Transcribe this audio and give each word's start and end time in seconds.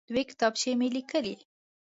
دوه 0.09 0.21
کتابچې 0.29 0.71
مه 0.79 0.87
لیکئ. 0.95 1.33